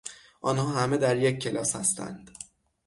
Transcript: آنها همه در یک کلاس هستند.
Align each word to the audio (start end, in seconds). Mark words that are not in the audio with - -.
آنها 0.41 0.67
همه 0.71 0.97
در 0.97 1.17
یک 1.17 1.39
کلاس 1.39 1.75
هستند. 1.75 2.31